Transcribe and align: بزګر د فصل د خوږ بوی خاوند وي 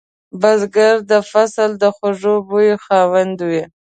بزګر 0.41 0.95
د 1.11 1.13
فصل 1.31 1.69
د 1.81 1.83
خوږ 1.95 2.21
بوی 2.47 2.69
خاوند 2.83 3.37
وي 3.49 3.63